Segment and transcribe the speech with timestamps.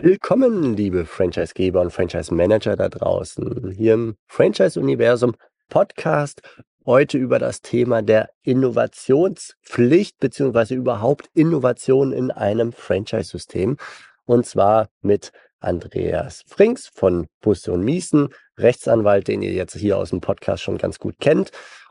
[0.00, 3.72] Willkommen, liebe Franchisegeber und Franchise-Manager da draußen.
[3.76, 5.34] Hier im Franchise-Universum
[5.68, 6.40] Podcast
[6.86, 13.76] heute über das Thema der Innovationspflicht beziehungsweise überhaupt Innovation in einem Franchise-System.
[14.24, 20.10] Und zwar mit Andreas Frings von Busse und Miesen, Rechtsanwalt, den ihr jetzt hier aus
[20.10, 21.50] dem Podcast schon ganz gut kennt.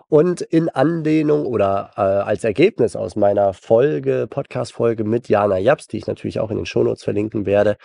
[0.10, 5.98] Und in Anlehnung oder äh, als Ergebnis aus meiner Folge, Podcast-Folge mit Jana Japs, die
[5.98, 7.76] ich natürlich auch in den Shownotes verlinken werde,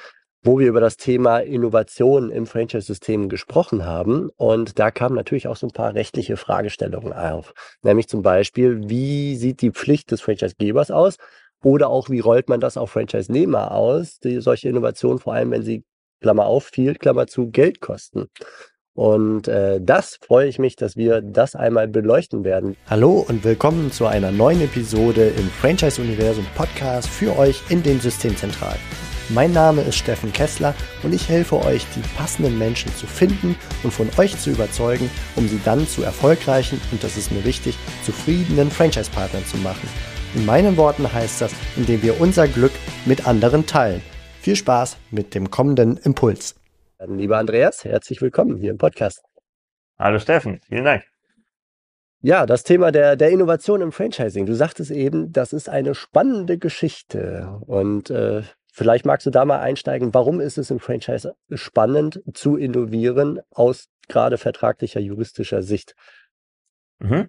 [0.45, 4.31] wo wir über das Thema Innovation im Franchise-System gesprochen haben.
[4.37, 7.55] Und da kamen natürlich auch so ein paar rechtliche Fragestellungen auf.
[7.83, 11.17] Nämlich zum Beispiel, wie sieht die Pflicht des Franchise-Gebers aus?
[11.65, 14.19] Oder auch, wie rollt man das auf Franchise-Nehmer aus?
[14.21, 15.85] Die, solche Innovationen, vor allem wenn sie,
[16.21, 18.29] Klammer auf, viel, Klammer zu, Geld kosten.
[18.95, 22.77] Und äh, das freue ich mich, dass wir das einmal beleuchten werden.
[22.91, 28.79] Hallo und willkommen zu einer neuen Episode im Franchise-Universum Podcast für euch in den Systemzentralen.
[29.31, 33.93] Mein Name ist Steffen Kessler und ich helfe euch, die passenden Menschen zu finden und
[33.93, 38.71] von euch zu überzeugen, um sie dann zu erfolgreichen und das ist mir wichtig, zufriedenen
[38.71, 39.89] Franchise-Partnern zu machen.
[40.35, 42.73] In meinen Worten heißt das, indem wir unser Glück
[43.07, 44.03] mit anderen teilen.
[44.43, 46.57] Viel Spaß mit dem kommenden Impuls.
[47.09, 49.25] Lieber Andreas, herzlich willkommen hier im Podcast.
[49.99, 51.03] Hallo Steffen, vielen Dank.
[52.21, 54.47] Ja, das Thema der, der Innovation im Franchising.
[54.47, 57.59] Du sagtest eben, das ist eine spannende Geschichte.
[57.67, 58.43] Und äh,
[58.73, 60.15] vielleicht magst du da mal einsteigen.
[60.15, 65.97] Warum ist es im Franchise spannend zu innovieren aus gerade vertraglicher juristischer Sicht?
[67.01, 67.29] Mhm.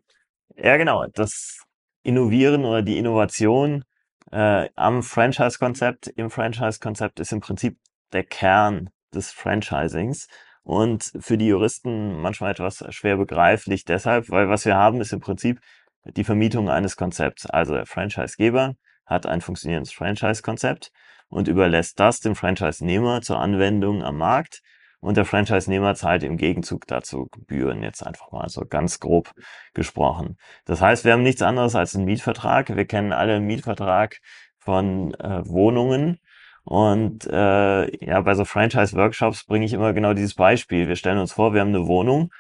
[0.56, 1.08] Ja, genau.
[1.08, 1.64] Das
[2.04, 3.84] Innovieren oder die Innovation
[4.32, 7.80] äh, am Franchise-Konzept, im Franchise-Konzept ist im Prinzip
[8.12, 10.28] der Kern des Franchisings
[10.64, 15.20] und für die Juristen manchmal etwas schwer begreiflich deshalb, weil was wir haben, ist im
[15.20, 15.60] Prinzip
[16.06, 17.46] die Vermietung eines Konzepts.
[17.46, 18.76] Also der Franchisegeber
[19.06, 20.92] hat ein funktionierendes Franchise-Konzept
[21.28, 24.62] und überlässt das dem Franchise-Nehmer zur Anwendung am Markt
[25.04, 29.34] und der Franchise-Nehmer zahlt im Gegenzug dazu Gebühren, jetzt einfach mal so ganz grob
[29.74, 30.38] gesprochen.
[30.64, 32.74] Das heißt, wir haben nichts anderes als einen Mietvertrag.
[32.74, 34.20] Wir kennen alle einen Mietvertrag
[34.60, 36.20] von äh, Wohnungen
[36.64, 40.88] und äh, ja, bei so Franchise-Workshops bringe ich immer genau dieses Beispiel.
[40.88, 42.32] Wir stellen uns vor, wir haben eine Wohnung,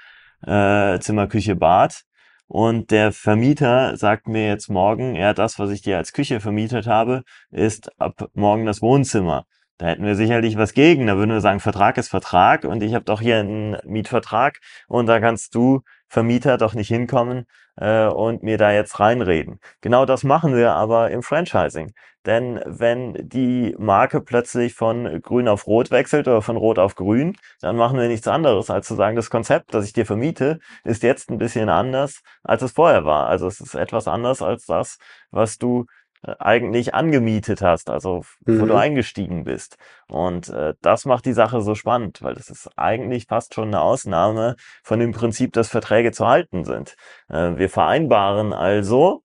[0.45, 2.03] äh, Zimmer, Küche, Bad.
[2.47, 6.88] Und der Vermieter sagt mir jetzt morgen, ja, das, was ich dir als Küche vermietet
[6.88, 9.45] habe, ist ab morgen das Wohnzimmer.
[9.78, 11.07] Da hätten wir sicherlich was gegen.
[11.07, 15.07] Da würden wir sagen, Vertrag ist Vertrag und ich habe doch hier einen Mietvertrag und
[15.07, 15.81] da kannst du,
[16.13, 19.59] Vermieter, doch nicht hinkommen äh, und mir da jetzt reinreden.
[19.81, 21.91] Genau das machen wir aber im Franchising.
[22.28, 27.35] Denn wenn die Marke plötzlich von grün auf rot wechselt oder von rot auf grün,
[27.62, 31.02] dann machen wir nichts anderes, als zu sagen, das Konzept, das ich dir vermiete, ist
[31.02, 33.25] jetzt ein bisschen anders, als es vorher war.
[33.28, 35.00] Also es ist etwas anders als das,
[35.31, 35.88] was du
[36.23, 38.61] eigentlich angemietet hast, also mhm.
[38.61, 38.79] wo du mhm.
[38.79, 39.78] eingestiegen bist.
[40.07, 43.81] Und äh, das macht die Sache so spannend, weil das ist eigentlich fast schon eine
[43.81, 46.95] Ausnahme von dem Prinzip, dass Verträge zu halten sind.
[47.29, 49.23] Äh, wir vereinbaren also,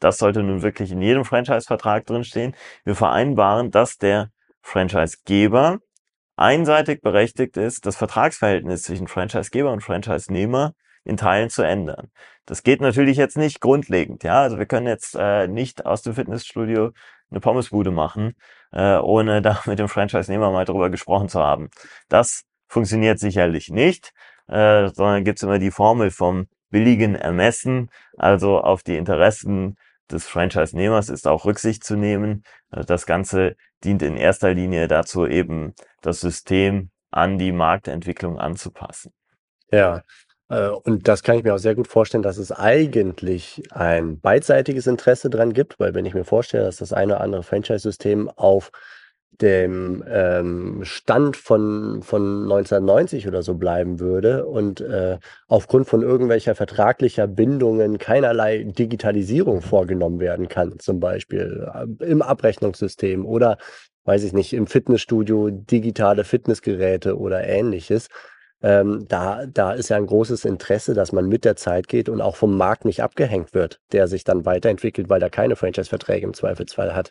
[0.00, 2.54] das sollte nun wirklich in jedem Franchise-Vertrag drinstehen.
[2.84, 4.30] Wir vereinbaren, dass der
[4.60, 5.78] Franchisegeber
[6.36, 10.72] einseitig berechtigt ist, das Vertragsverhältnis zwischen Franchisegeber und Franchise-Nehmer
[11.08, 12.10] in Teilen zu ändern.
[12.46, 14.42] Das geht natürlich jetzt nicht grundlegend, ja.
[14.42, 16.92] Also wir können jetzt äh, nicht aus dem Fitnessstudio
[17.30, 18.34] eine Pommesbude machen,
[18.72, 21.70] äh, ohne da mit dem Franchise-Nehmer mal drüber gesprochen zu haben.
[22.08, 24.12] Das funktioniert sicherlich nicht,
[24.46, 29.76] äh, sondern gibt's immer die Formel vom billigen Ermessen, also auf die Interessen
[30.10, 32.44] des Franchise-Nehmers ist auch Rücksicht zu nehmen.
[32.70, 39.12] Äh, das Ganze dient in erster Linie dazu, eben das System an die Marktentwicklung anzupassen.
[39.70, 40.02] Ja,
[40.48, 45.28] und das kann ich mir auch sehr gut vorstellen, dass es eigentlich ein beidseitiges Interesse
[45.28, 48.70] dran gibt, weil wenn ich mir vorstelle, dass das eine oder andere Franchise-System auf
[49.40, 56.54] dem ähm, Stand von, von 1990 oder so bleiben würde und äh, aufgrund von irgendwelcher
[56.54, 63.58] vertraglicher Bindungen keinerlei Digitalisierung vorgenommen werden kann, zum Beispiel äh, im Abrechnungssystem oder,
[64.04, 68.08] weiß ich nicht, im Fitnessstudio digitale Fitnessgeräte oder ähnliches.
[68.60, 72.20] Ähm, da, da ist ja ein großes Interesse, dass man mit der Zeit geht und
[72.20, 76.34] auch vom Markt nicht abgehängt wird, der sich dann weiterentwickelt, weil er keine Franchise-Verträge im
[76.34, 77.10] Zweifelsfall hat.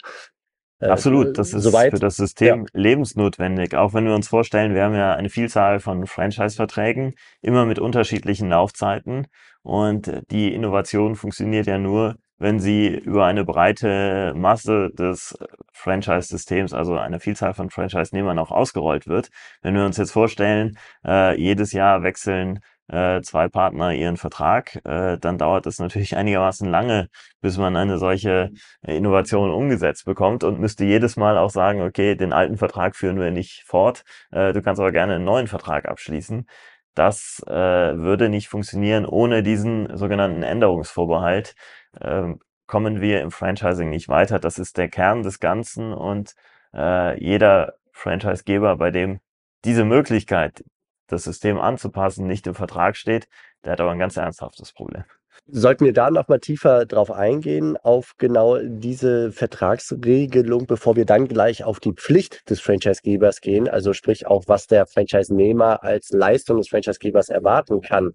[0.80, 2.80] Äh, Absolut, das ist soweit, für das System ja.
[2.80, 3.76] lebensnotwendig.
[3.76, 8.50] Auch wenn wir uns vorstellen, wir haben ja eine Vielzahl von Franchise-Verträgen, immer mit unterschiedlichen
[8.50, 9.28] Laufzeiten.
[9.64, 15.38] Und die Innovation funktioniert ja nur, wenn sie über eine breite Masse des
[15.74, 19.30] Franchise-Systems, also eine Vielzahl von Franchise-Nehmern auch ausgerollt wird.
[19.62, 25.18] Wenn wir uns jetzt vorstellen, äh, jedes Jahr wechseln äh, zwei Partner ihren Vertrag, äh,
[25.18, 27.10] dann dauert es natürlich einigermaßen lange,
[27.42, 28.52] bis man eine solche
[28.82, 33.32] Innovation umgesetzt bekommt und müsste jedes Mal auch sagen, okay, den alten Vertrag führen wir
[33.32, 36.48] nicht fort, äh, du kannst aber gerne einen neuen Vertrag abschließen.
[36.96, 41.54] Das äh, würde nicht funktionieren ohne diesen sogenannten Änderungsvorbehalt.
[42.02, 44.40] Ähm, kommen wir im Franchising nicht weiter.
[44.40, 46.36] Das ist der Kern des Ganzen und
[46.74, 49.20] äh, jeder Franchisegeber, bei dem
[49.66, 50.64] diese Möglichkeit,
[51.08, 53.28] das System anzupassen, nicht im Vertrag steht,
[53.64, 55.04] der hat aber ein ganz ernsthaftes Problem.
[55.50, 61.28] Sollten wir da noch mal tiefer drauf eingehen, auf genau diese Vertragsregelung, bevor wir dann
[61.28, 66.58] gleich auf die Pflicht des Franchisegebers gehen, also sprich auch, was der Franchise-Nehmer als Leistung
[66.58, 68.14] des Franchisegebers erwarten kann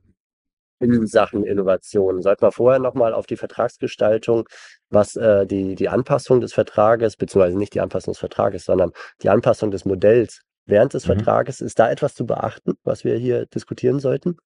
[0.83, 2.23] in Sachen Innovation.
[2.23, 4.49] Sollten wir vorher noch mal auf die Vertragsgestaltung,
[4.91, 8.91] was äh, die, die Anpassung des Vertrages, beziehungsweise nicht die Anpassung des Vertrages, sondern
[9.23, 11.15] die Anpassung des Modells während des mhm.
[11.15, 11.61] Vertrages.
[11.61, 14.37] Ist da etwas zu beachten, was wir hier diskutieren sollten?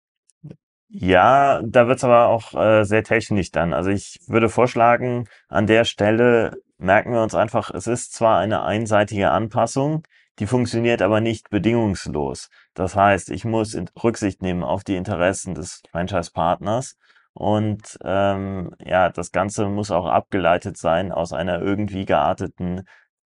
[0.88, 3.72] Ja, da wird's aber auch äh, sehr technisch dann.
[3.72, 8.62] Also ich würde vorschlagen, an der Stelle merken wir uns einfach, es ist zwar eine
[8.62, 10.04] einseitige Anpassung,
[10.38, 12.48] die funktioniert aber nicht bedingungslos.
[12.74, 16.96] Das heißt, ich muss Rücksicht nehmen auf die Interessen des Franchise-Partners
[17.32, 22.84] und ähm, ja, das Ganze muss auch abgeleitet sein aus einer irgendwie gearteten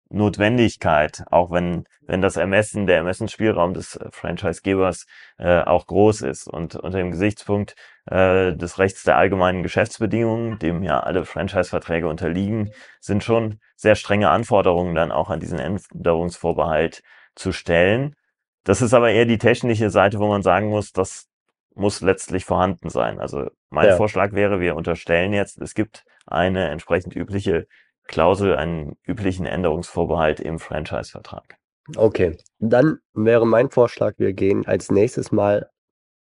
[0.10, 5.08] Notwendigkeit, auch wenn, wenn das Ermessen, der Ermessensspielraum des äh, Franchisegebers
[5.38, 6.48] äh, auch groß ist.
[6.48, 7.76] Und unter dem Gesichtspunkt
[8.06, 14.30] äh, des Rechts der allgemeinen Geschäftsbedingungen, dem ja alle Franchise-Verträge unterliegen, sind schon sehr strenge
[14.30, 17.02] Anforderungen dann auch an diesen Änderungsvorbehalt
[17.36, 18.16] zu stellen.
[18.64, 21.28] Das ist aber eher die technische Seite, wo man sagen muss, das
[21.74, 23.20] muss letztlich vorhanden sein.
[23.20, 23.98] Also mein ja.
[23.98, 27.68] Vorschlag wäre, wir unterstellen jetzt, es gibt eine entsprechend übliche
[28.08, 31.58] Klausel einen üblichen Änderungsvorbehalt im Franchise-Vertrag.
[31.96, 35.70] Okay, dann wäre mein Vorschlag, wir gehen als nächstes mal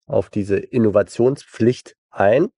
[0.06, 2.48] auf diese Innovationspflicht ein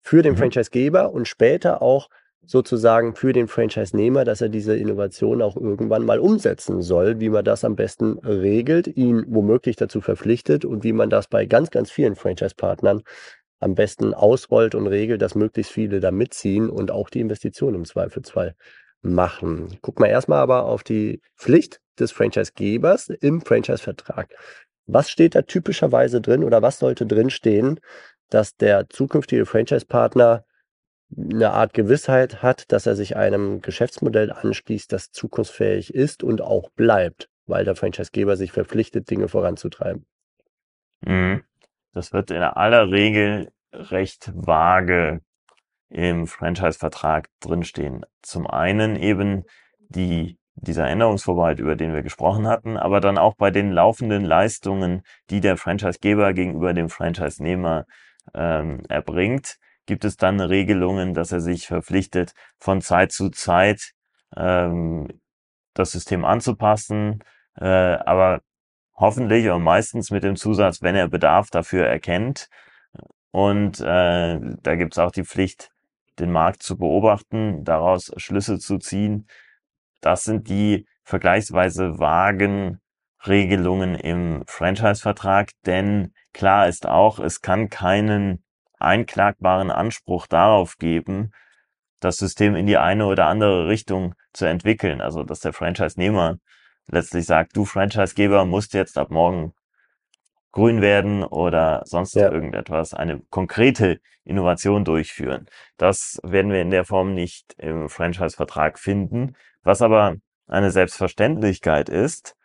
[0.00, 0.38] für den mhm.
[0.38, 2.08] Franchisegeber und später auch
[2.46, 7.44] sozusagen für den Franchise-Nehmer, dass er diese Innovation auch irgendwann mal umsetzen soll, wie man
[7.44, 11.90] das am besten regelt, ihn womöglich dazu verpflichtet und wie man das bei ganz, ganz
[11.90, 13.02] vielen Franchise-Partnern
[13.60, 17.84] am besten ausrollt und regelt, dass möglichst viele da mitziehen und auch die Investitionen im
[17.84, 18.54] Zweifelsfall
[19.02, 19.78] machen.
[19.80, 24.34] Gucken wir erstmal aber auf die Pflicht des Franchisegebers im Franchise-Vertrag.
[24.86, 27.80] Was steht da typischerweise drin oder was sollte drin stehen,
[28.30, 30.44] dass der zukünftige Franchise-Partner
[31.16, 36.70] eine Art Gewissheit hat, dass er sich einem Geschäftsmodell anschließt, das zukunftsfähig ist und auch
[36.70, 40.06] bleibt, weil der Franchisegeber sich verpflichtet, Dinge voranzutreiben.
[41.02, 41.42] Mhm.
[41.94, 45.20] Das wird in aller Regel recht vage
[45.88, 48.04] im Franchise-Vertrag drinstehen.
[48.20, 49.44] Zum einen eben
[49.78, 55.02] die, dieser Änderungsvorbehalt, über den wir gesprochen hatten, aber dann auch bei den laufenden Leistungen,
[55.30, 57.86] die der Franchisegeber gegenüber dem Franchise-Nehmer
[58.34, 59.56] ähm, erbringt,
[59.86, 63.92] gibt es dann Regelungen, dass er sich verpflichtet, von Zeit zu Zeit
[64.36, 65.20] ähm,
[65.74, 67.22] das System anzupassen,
[67.60, 68.40] äh, aber
[68.96, 72.48] hoffentlich und meistens mit dem Zusatz, wenn er Bedarf dafür erkennt.
[73.30, 75.70] Und äh, da gibt's auch die Pflicht,
[76.18, 79.26] den Markt zu beobachten, daraus Schlüsse zu ziehen.
[80.00, 82.80] Das sind die vergleichsweise vagen
[83.26, 88.44] Regelungen im Franchise-Vertrag, denn klar ist auch, es kann keinen
[88.78, 91.32] einklagbaren Anspruch darauf geben,
[92.00, 95.00] das System in die eine oder andere Richtung zu entwickeln.
[95.00, 96.36] Also, dass der Franchise-Nehmer
[96.86, 99.54] letztlich sagt, du Franchisegeber musst jetzt ab morgen
[100.52, 102.30] grün werden oder sonst ja.
[102.30, 105.46] irgendetwas, eine konkrete Innovation durchführen.
[105.76, 109.36] Das werden wir in der Form nicht im Franchise-Vertrag finden.
[109.62, 112.36] Was aber eine Selbstverständlichkeit ist,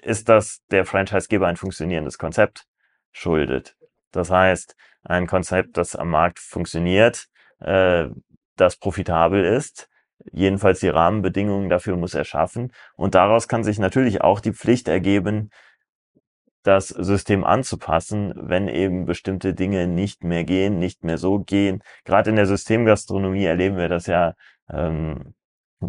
[0.00, 2.64] ist, dass der Franchisegeber ein funktionierendes Konzept
[3.12, 3.76] schuldet.
[4.12, 7.26] Das heißt, ein Konzept, das am Markt funktioniert,
[7.60, 8.06] äh,
[8.56, 9.88] das profitabel ist,
[10.32, 12.72] jedenfalls die Rahmenbedingungen dafür muss er schaffen.
[12.96, 15.50] Und daraus kann sich natürlich auch die Pflicht ergeben,
[16.62, 21.82] das System anzupassen, wenn eben bestimmte Dinge nicht mehr gehen, nicht mehr so gehen.
[22.04, 24.34] Gerade in der Systemgastronomie erleben wir das ja
[24.70, 25.34] ähm,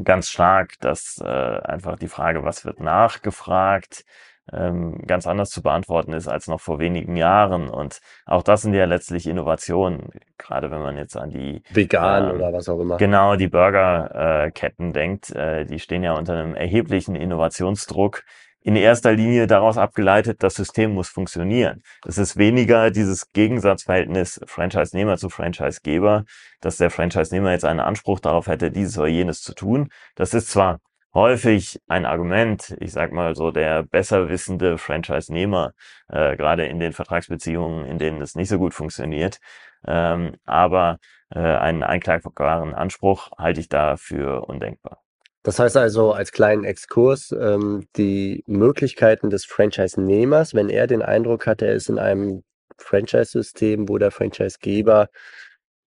[0.04, 4.06] ganz stark, dass äh, einfach die Frage, was wird nachgefragt,
[4.54, 7.70] ähm, ganz anders zu beantworten ist als noch vor wenigen Jahren.
[7.70, 12.34] Und auch das sind ja letztlich Innovationen, gerade wenn man jetzt an die Vegan äh,
[12.34, 12.98] oder was auch immer.
[12.98, 18.24] Genau, die Burgerketten äh, denkt, äh, die stehen ja unter einem erheblichen Innovationsdruck.
[18.62, 21.82] In erster Linie daraus abgeleitet, das System muss funktionieren.
[22.06, 26.26] Es ist weniger dieses Gegensatzverhältnis Franchise-Nehmer zu Franchise-Geber,
[26.60, 29.90] dass der Franchise-Nehmer jetzt einen Anspruch darauf hätte, dieses oder jenes zu tun.
[30.16, 30.80] Das ist zwar
[31.14, 35.74] häufig ein Argument, ich sag mal so, der besser wissende Franchise-Nehmer,
[36.10, 39.40] äh, gerade in den Vertragsbeziehungen, in denen es nicht so gut funktioniert.
[39.86, 41.00] Ähm, aber
[41.34, 45.02] äh, einen einklagbaren Anspruch halte ich da für undenkbar.
[45.44, 51.48] Das heißt also als kleinen Exkurs, ähm, die Möglichkeiten des Franchise-Nehmers, wenn er den Eindruck
[51.48, 52.44] hat, er ist in einem
[52.78, 55.10] Franchise-System, wo der Franchise-Geber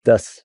[0.05, 0.45] das,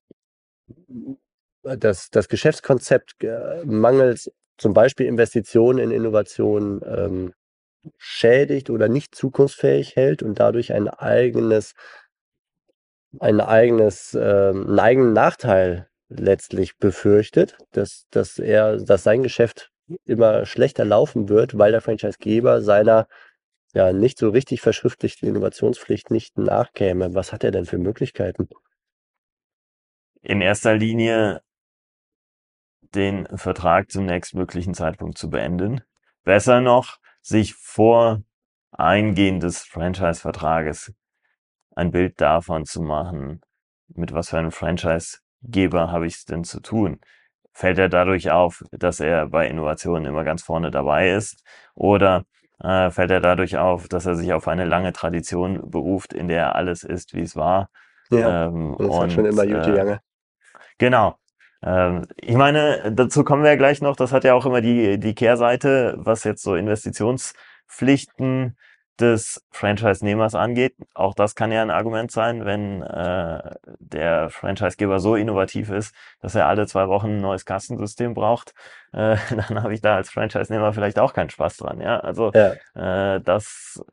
[1.63, 4.31] das, das Geschäftskonzept äh, mangels
[4.63, 7.34] zum Beispiel Investitionen in Innovationen ähm,
[7.98, 11.74] schädigt oder nicht zukunftsfähig hält und dadurch ein eigenes,
[13.20, 19.70] ein eigenes, ähm, einen eigenen Nachteil letztlich befürchtet, dass, dass er, dass sein Geschäft
[20.05, 23.08] immer schlechter laufen wird, weil der Franchisegeber seiner
[23.74, 27.13] ja nicht so richtig verschriftlichten Innovationspflicht nicht nachkäme.
[27.15, 28.48] Was hat er denn für Möglichkeiten?
[30.22, 31.41] In erster Linie
[32.95, 35.81] den Vertrag zum nächstmöglichen Zeitpunkt zu beenden.
[36.23, 38.21] Besser noch, sich vor
[38.71, 40.93] Eingehen des Franchise-Vertrages
[41.75, 43.41] ein Bild davon zu machen,
[43.88, 47.00] mit was für einem Franchise-Geber habe ich es denn zu tun.
[47.51, 51.43] Fällt er dadurch auf, dass er bei Innovationen immer ganz vorne dabei ist?
[51.75, 52.25] Oder
[52.59, 56.55] äh, fällt er dadurch auf, dass er sich auf eine lange Tradition beruft, in der
[56.55, 57.69] alles ist, wie es war?
[58.09, 59.97] Ja, ähm, das und, schon immer Jute äh,
[60.77, 61.17] Genau.
[61.63, 63.96] Ähm, ich meine, dazu kommen wir ja gleich noch.
[63.96, 68.58] Das hat ja auch immer die, die Kehrseite, was jetzt so Investitionspflichten
[69.00, 70.75] des Franchise-Nehmers angeht.
[70.93, 76.36] Auch das kann ja ein Argument sein, wenn äh, der Franchisegeber so innovativ ist, dass
[76.36, 78.53] er alle zwei Wochen ein neues Kassensystem braucht.
[78.91, 81.82] Äh, dann habe ich da als Franchise-Nehmer vielleicht auch keinen Spaß dran.
[81.82, 83.15] Ja, also ja.
[83.15, 83.84] Äh, das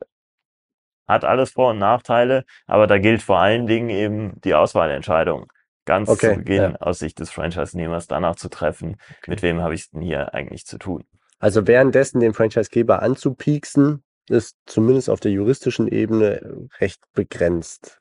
[1.07, 5.51] hat alles Vor- und Nachteile, aber da gilt vor allen Dingen eben die Auswahlentscheidung
[5.85, 6.75] ganz okay, zu Beginn ja.
[6.75, 9.31] aus Sicht des Franchise-Nehmers danach zu treffen, okay.
[9.31, 11.03] mit wem habe ich es denn hier eigentlich zu tun.
[11.39, 17.99] Also währenddessen den Franchisegeber anzupieksen, ist zumindest auf der juristischen Ebene recht begrenzt.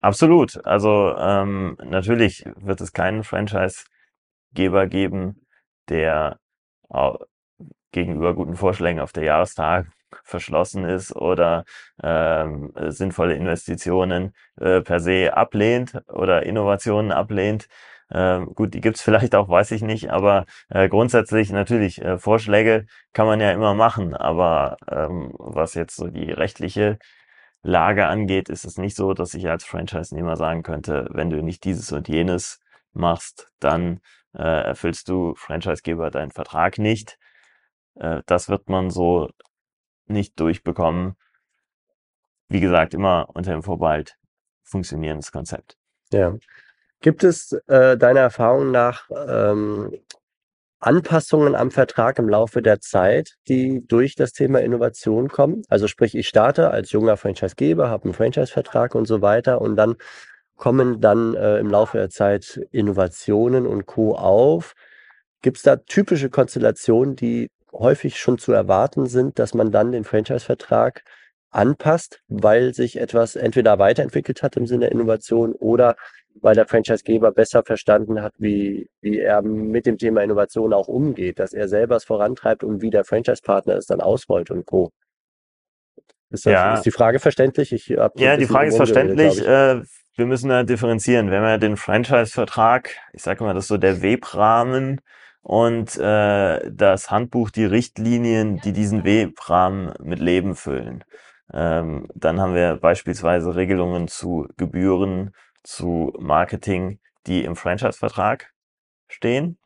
[0.00, 0.64] Absolut.
[0.64, 5.46] Also ähm, natürlich wird es keinen Franchisegeber geben,
[5.88, 6.38] der
[7.92, 9.86] gegenüber guten Vorschlägen auf der Jahrestag
[10.24, 11.64] verschlossen ist oder
[12.02, 17.68] ähm, sinnvolle Investitionen äh, per se ablehnt oder Innovationen ablehnt.
[18.10, 22.86] Ähm, gut, die gibt's vielleicht auch, weiß ich nicht, aber äh, grundsätzlich natürlich äh, Vorschläge
[23.12, 26.98] kann man ja immer machen, aber ähm, was jetzt so die rechtliche
[27.62, 31.64] Lage angeht, ist es nicht so, dass ich als Franchise-Nehmer sagen könnte, wenn du nicht
[31.64, 32.60] dieses und jenes
[32.92, 34.00] machst, dann
[34.34, 37.18] äh, erfüllst du Franchisegeber deinen Vertrag nicht.
[37.96, 39.30] Äh, das wird man so
[40.12, 41.16] nicht durchbekommen.
[42.48, 44.16] Wie gesagt, immer unter dem Vorbehalt
[44.62, 45.76] funktionierendes Konzept.
[46.12, 46.36] Ja.
[47.00, 49.92] Gibt es äh, deiner Erfahrung nach ähm,
[50.78, 55.62] Anpassungen am Vertrag im Laufe der Zeit, die durch das Thema Innovation kommen?
[55.68, 59.96] Also sprich, ich starte als junger Franchisegeber, habe einen Franchise-Vertrag und so weiter und dann
[60.56, 64.14] kommen dann äh, im Laufe der Zeit Innovationen und Co.
[64.14, 64.74] auf.
[65.40, 70.04] Gibt es da typische Konstellationen, die häufig schon zu erwarten sind, dass man dann den
[70.04, 71.02] Franchise-Vertrag
[71.50, 75.96] anpasst, weil sich etwas entweder weiterentwickelt hat im Sinne der Innovation oder
[76.40, 81.38] weil der Franchisegeber besser verstanden hat, wie, wie er mit dem Thema Innovation auch umgeht,
[81.38, 84.92] dass er selber es vorantreibt und wie der Franchise-Partner es dann ausrollt und Co.
[86.30, 86.74] Ist, das, ja.
[86.74, 87.72] ist die Frage verständlich?
[87.72, 89.46] Ich ja, die Frage ist verständlich.
[89.46, 89.82] Äh,
[90.16, 91.30] wir müssen da differenzieren.
[91.30, 95.02] Wenn wir den Franchise-Vertrag, ich sage mal, das ist so der Webrahmen,
[95.42, 101.04] und äh, das Handbuch die Richtlinien, die diesen Webrahmen mit Leben füllen.
[101.52, 105.32] Ähm, dann haben wir beispielsweise Regelungen zu Gebühren,
[105.62, 108.52] zu Marketing, die im Franchise-Vertrag
[109.08, 109.58] stehen.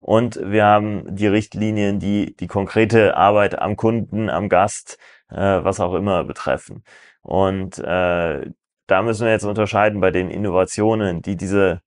[0.00, 4.98] Und wir haben die Richtlinien, die die konkrete Arbeit am Kunden, am Gast,
[5.30, 6.84] äh, was auch immer betreffen.
[7.22, 8.50] Und äh,
[8.86, 11.82] da müssen wir jetzt unterscheiden bei den Innovationen, die diese,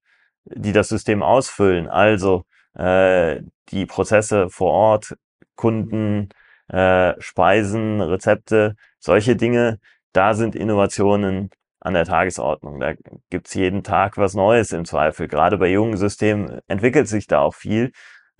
[0.45, 1.87] die das System ausfüllen.
[1.87, 5.15] Also äh, die Prozesse vor Ort,
[5.55, 6.29] Kunden,
[6.67, 9.79] äh, Speisen, Rezepte, solche Dinge,
[10.13, 12.79] da sind Innovationen an der Tagesordnung.
[12.79, 12.93] Da
[13.29, 15.27] gibt's jeden Tag was Neues im Zweifel.
[15.27, 17.91] Gerade bei jungen Systemen entwickelt sich da auch viel.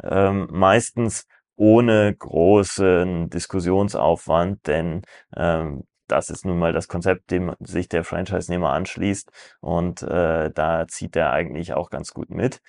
[0.03, 5.03] Ähm, meistens ohne großen Diskussionsaufwand, denn
[5.35, 10.87] ähm, das ist nun mal das Konzept, dem sich der Franchise-Nehmer anschließt und äh, da
[10.87, 12.61] zieht er eigentlich auch ganz gut mit.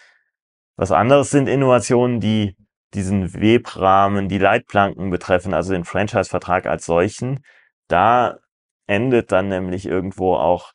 [0.76, 2.56] Was anderes sind Innovationen, die
[2.94, 7.40] diesen Webrahmen, die Leitplanken betreffen, also den Franchise-Vertrag als solchen.
[7.88, 8.38] Da
[8.86, 10.72] endet dann nämlich irgendwo auch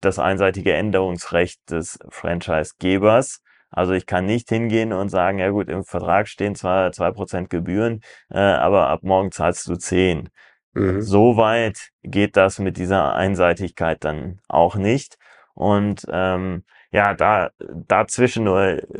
[0.00, 3.40] das einseitige Änderungsrecht des Franchise-Gebers.
[3.70, 7.50] Also ich kann nicht hingehen und sagen, ja gut, im Vertrag stehen zwar zwei Prozent
[7.50, 8.00] Gebühren,
[8.30, 10.28] äh, aber ab morgen zahlst du zehn.
[10.74, 11.02] Mhm.
[11.02, 15.16] So weit geht das mit dieser Einseitigkeit dann auch nicht.
[15.54, 16.64] Und ähm,
[16.94, 17.50] ja, da
[17.88, 18.46] dazwischen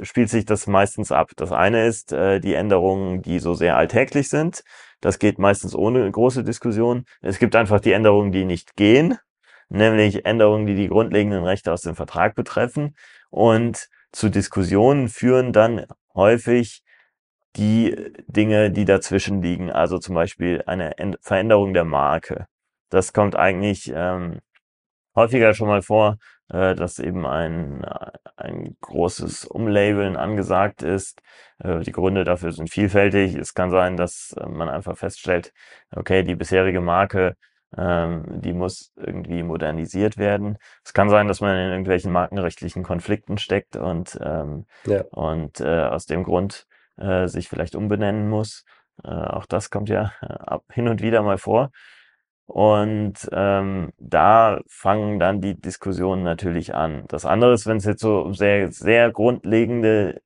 [0.02, 1.30] spielt sich das meistens ab.
[1.36, 4.64] Das eine ist äh, die Änderungen, die so sehr alltäglich sind.
[5.00, 7.04] Das geht meistens ohne große Diskussion.
[7.22, 9.16] Es gibt einfach die Änderungen, die nicht gehen,
[9.68, 12.96] nämlich Änderungen, die die grundlegenden Rechte aus dem Vertrag betreffen.
[13.30, 15.86] Und zu Diskussionen führen dann
[16.16, 16.82] häufig
[17.54, 17.94] die
[18.26, 19.70] Dinge, die dazwischen liegen.
[19.70, 22.46] Also zum Beispiel eine Veränderung der Marke.
[22.90, 24.40] Das kommt eigentlich ähm,
[25.14, 26.16] häufiger schon mal vor,
[26.48, 27.84] äh, dass eben ein,
[28.36, 31.20] ein großes Umlabeln angesagt ist.
[31.58, 33.34] Äh, die Gründe dafür sind vielfältig.
[33.34, 35.52] Es kann sein, dass äh, man einfach feststellt,
[35.94, 37.36] okay, die bisherige Marke,
[37.76, 40.58] ähm, die muss irgendwie modernisiert werden.
[40.84, 45.02] Es kann sein, dass man in irgendwelchen markenrechtlichen Konflikten steckt und, ähm, ja.
[45.10, 46.66] und äh, aus dem Grund
[46.96, 48.64] äh, sich vielleicht umbenennen muss.
[49.02, 51.70] Äh, auch das kommt ja äh, ab, hin und wieder mal vor.
[52.46, 57.04] Und ähm, da fangen dann die Diskussionen natürlich an.
[57.08, 60.20] Das andere ist, wenn es jetzt so sehr, sehr grundlegende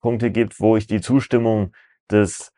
[0.00, 1.72] Punkte gibt, wo ich die Zustimmung
[2.10, 2.52] des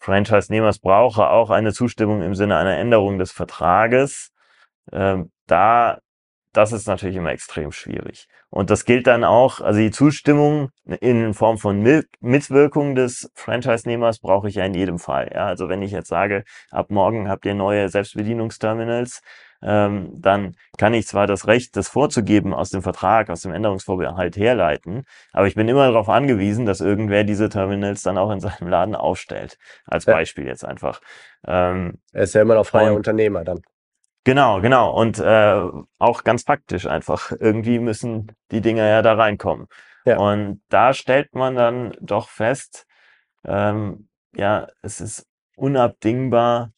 [0.00, 4.32] Franchise-Nehmers brauche, auch eine Zustimmung im Sinne einer Änderung des Vertrages.
[4.92, 5.98] Ähm, da
[6.56, 8.28] das ist natürlich immer extrem schwierig.
[8.48, 10.70] Und das gilt dann auch, also die Zustimmung
[11.00, 11.82] in Form von
[12.20, 15.30] Mitwirkung des Franchise-Nehmers brauche ich ja in jedem Fall.
[15.34, 19.20] Ja, also wenn ich jetzt sage, ab morgen habt ihr neue Selbstbedienungsterminals,
[19.62, 24.36] ähm, dann kann ich zwar das Recht, das vorzugeben aus dem Vertrag, aus dem Änderungsvorbehalt
[24.36, 28.68] herleiten, aber ich bin immer darauf angewiesen, dass irgendwer diese Terminals dann auch in seinem
[28.68, 29.58] Laden aufstellt.
[29.86, 31.00] Als Beispiel jetzt einfach.
[31.46, 33.60] Ähm, er ist ja immer noch freier Unternehmer dann.
[34.26, 34.90] Genau, genau.
[34.90, 35.62] Und äh,
[36.00, 37.30] auch ganz praktisch einfach.
[37.38, 39.68] Irgendwie müssen die Dinger ja da reinkommen.
[40.04, 40.18] Ja.
[40.18, 42.88] Und da stellt man dann doch fest,
[43.44, 46.72] ähm, ja, es ist unabdingbar,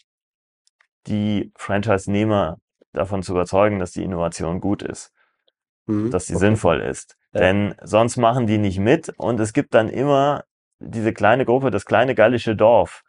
[1.07, 2.59] die Franchise-Nehmer
[2.93, 5.11] davon zu überzeugen, dass die Innovation gut ist,
[5.87, 6.41] mhm, dass sie okay.
[6.41, 7.17] sinnvoll ist.
[7.33, 7.41] Ja.
[7.41, 10.45] Denn sonst machen die nicht mit und es gibt dann immer
[10.81, 13.05] diese kleine Gruppe, das kleine gallische Dorf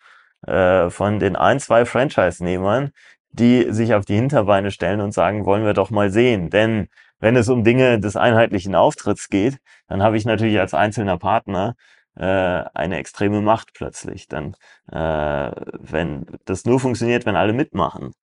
[0.47, 2.93] äh, von den ein, zwei Franchise-Nehmern,
[3.31, 6.49] die sich auf die Hinterbeine stellen und sagen, wollen wir doch mal sehen.
[6.49, 6.87] Denn
[7.19, 11.75] wenn es um Dinge des einheitlichen Auftritts geht, dann habe ich natürlich als einzelner Partner
[12.15, 14.27] äh, eine extreme Macht plötzlich.
[14.27, 14.55] Dann,
[14.91, 18.13] äh, wenn das nur funktioniert, wenn alle mitmachen,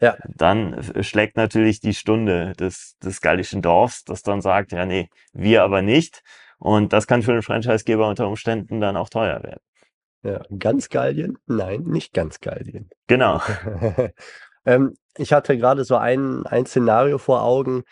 [0.00, 0.16] ja.
[0.28, 5.62] dann schlägt natürlich die Stunde des, des gallischen Dorfs, das dann sagt, ja, nee, wir
[5.62, 6.22] aber nicht.
[6.58, 9.60] Und das kann für den Franchisegeber unter Umständen dann auch teuer werden.
[10.22, 11.36] Ja, ganz Gallien?
[11.46, 12.88] Nein, nicht ganz Gallien.
[13.06, 13.42] Genau.
[14.66, 17.84] Ähm, ich hatte gerade so ein, ein Szenario vor Augen,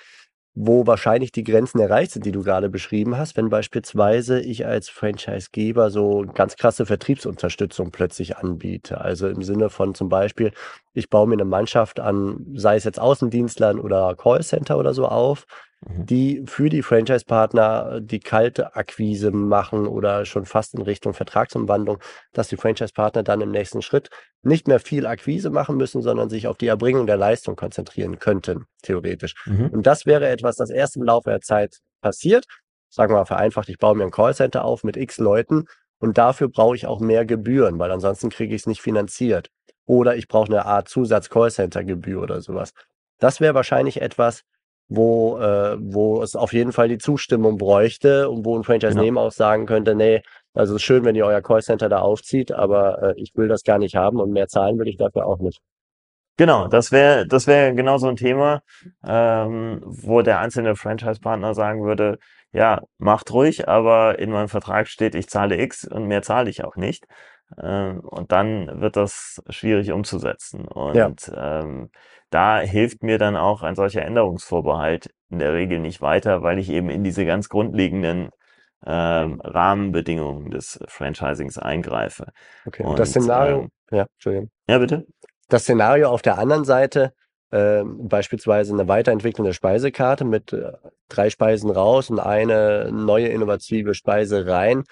[0.54, 4.90] wo wahrscheinlich die Grenzen erreicht sind, die du gerade beschrieben hast, wenn beispielsweise ich als
[4.90, 9.00] Franchisegeber so ganz krasse Vertriebsunterstützung plötzlich anbiete.
[9.00, 10.52] Also im Sinne von zum Beispiel,
[10.92, 15.46] ich baue mir eine Mannschaft an, sei es jetzt Außendienstlern oder Callcenter oder so auf,
[15.88, 16.06] Mhm.
[16.06, 21.98] die für die Franchise-Partner die kalte Akquise machen oder schon fast in Richtung Vertragsumwandlung,
[22.32, 24.08] dass die Franchise-Partner dann im nächsten Schritt
[24.42, 28.66] nicht mehr viel Akquise machen müssen, sondern sich auf die Erbringung der Leistung konzentrieren könnten,
[28.82, 29.34] theoretisch.
[29.46, 29.70] Mhm.
[29.70, 32.46] Und das wäre etwas, das erst im Laufe der Zeit passiert.
[32.88, 35.64] Sagen wir mal vereinfacht, ich baue mir ein Callcenter auf mit x Leuten
[35.98, 39.48] und dafür brauche ich auch mehr Gebühren, weil ansonsten kriege ich es nicht finanziert.
[39.86, 42.72] Oder ich brauche eine Art Zusatz-Callcenter-Gebühr oder sowas.
[43.18, 44.42] Das wäre wahrscheinlich etwas,
[44.88, 49.26] wo, äh, wo es auf jeden Fall die Zustimmung bräuchte und wo ein Franchise-Nehmer genau.
[49.28, 50.22] auch sagen könnte, nee,
[50.54, 53.62] also es ist schön, wenn ihr euer Callcenter da aufzieht, aber äh, ich will das
[53.62, 55.60] gar nicht haben und mehr zahlen will ich dafür auch nicht.
[56.38, 58.62] Genau, das wäre das wäre genau so ein Thema,
[59.06, 62.18] ähm, wo der einzelne Franchise-Partner sagen würde,
[62.52, 66.64] ja, macht ruhig, aber in meinem Vertrag steht, ich zahle X und mehr zahle ich
[66.64, 67.06] auch nicht.
[67.60, 70.66] Ähm, und dann wird das schwierig umzusetzen.
[70.66, 71.60] Und ja.
[71.60, 71.90] ähm,
[72.30, 76.70] da hilft mir dann auch ein solcher Änderungsvorbehalt in der Regel nicht weiter, weil ich
[76.70, 78.30] eben in diese ganz grundlegenden
[78.84, 82.26] ähm, Rahmenbedingungen des Franchisings eingreife.
[82.66, 84.50] Okay, und, das Szenario, ähm, ja, Entschuldigung.
[84.68, 85.06] Ja, bitte.
[85.48, 87.12] Das Szenario auf der anderen Seite,
[87.50, 90.72] äh, beispielsweise eine Weiterentwicklung der Speisekarte mit äh,
[91.08, 94.84] drei Speisen raus und eine neue innovative Speise rein,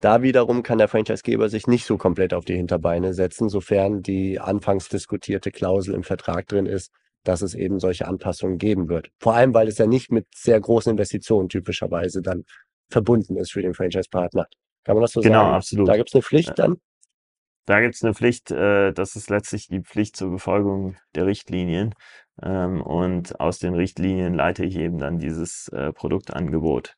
[0.00, 4.38] da wiederum kann der Franchisegeber sich nicht so komplett auf die Hinterbeine setzen, sofern die
[4.38, 6.92] anfangs diskutierte Klausel im Vertrag drin ist,
[7.24, 9.10] dass es eben solche Anpassungen geben wird.
[9.18, 12.44] Vor allem, weil es ja nicht mit sehr großen Investitionen typischerweise dann
[12.90, 14.46] verbunden ist für den Franchise-Partner.
[14.84, 15.46] Kann man das so genau, sagen?
[15.46, 15.88] Genau, absolut.
[15.88, 16.76] Da gibt es eine Pflicht dann?
[17.66, 21.94] Da gibt es eine Pflicht, äh, das ist letztlich die Pflicht zur Befolgung der Richtlinien.
[22.42, 26.94] Ähm, und aus den Richtlinien leite ich eben dann dieses äh, Produktangebot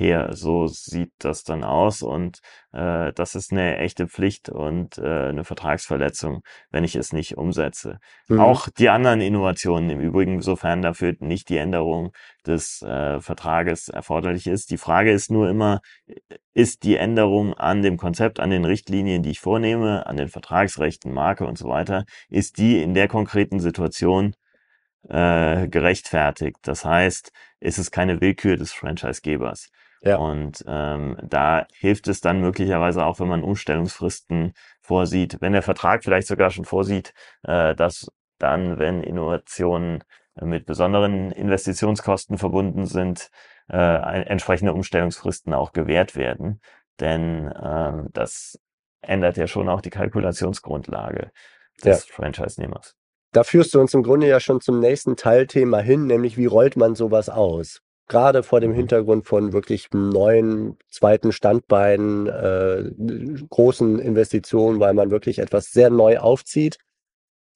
[0.00, 0.30] her.
[0.32, 2.40] So sieht das dann aus und
[2.72, 7.98] äh, das ist eine echte Pflicht und äh, eine Vertragsverletzung, wenn ich es nicht umsetze.
[8.28, 8.40] Mhm.
[8.40, 12.12] Auch die anderen Innovationen im Übrigen, sofern dafür nicht die Änderung
[12.46, 14.70] des äh, Vertrages erforderlich ist.
[14.70, 15.80] Die Frage ist nur immer,
[16.54, 21.12] ist die Änderung an dem Konzept, an den Richtlinien, die ich vornehme, an den Vertragsrechten,
[21.12, 24.34] Marke und so weiter, ist die in der konkreten Situation
[25.08, 26.58] äh, gerechtfertigt.
[26.62, 29.70] Das heißt, ist es keine Willkür des Franchisegebers.
[30.02, 30.16] Ja.
[30.16, 36.04] Und ähm, da hilft es dann möglicherweise auch, wenn man Umstellungsfristen vorsieht, wenn der Vertrag
[36.04, 40.02] vielleicht sogar schon vorsieht, äh, dass dann, wenn Innovationen
[40.40, 43.30] mit besonderen Investitionskosten verbunden sind,
[43.68, 46.60] äh, entsprechende Umstellungsfristen auch gewährt werden.
[46.98, 48.58] Denn ähm, das
[49.02, 51.30] ändert ja schon auch die Kalkulationsgrundlage
[51.84, 52.14] des ja.
[52.14, 52.96] Franchise-Nehmers.
[53.32, 56.76] Da führst du uns im Grunde ja schon zum nächsten Teilthema hin, nämlich wie rollt
[56.76, 57.80] man sowas aus?
[58.10, 58.72] Gerade vor dem.
[58.72, 62.90] Hintergrund von wirklich neuen zweiten Standbeinen, äh,
[63.48, 66.78] großen Investitionen, weil man wirklich etwas sehr neu aufzieht,